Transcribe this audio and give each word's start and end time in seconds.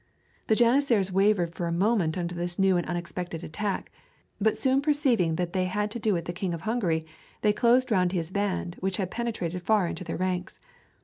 The 0.47 0.55
janissaries 0.55 1.11
wavered 1.11 1.53
for 1.53 1.67
a 1.67 1.71
moment 1.71 2.17
under 2.17 2.33
this 2.33 2.57
new 2.57 2.75
and 2.75 2.87
unexpected 2.87 3.43
attack, 3.43 3.91
but 4.39 4.57
soon 4.57 4.81
perceiving 4.81 5.35
that 5.35 5.53
they 5.53 5.65
had 5.65 5.91
to 5.91 5.99
do 5.99 6.11
with 6.11 6.25
the 6.25 6.33
King 6.33 6.55
of 6.55 6.61
Hungary 6.61 7.05
they 7.41 7.53
closed 7.53 7.91
round 7.91 8.11
his 8.11 8.31
band 8.31 8.77
which 8.79 8.97
had 8.97 9.11
penetrated 9.11 9.61
far 9.61 9.85
into 9.85 10.03
their 10.03 10.17
ranks. 10.17 10.59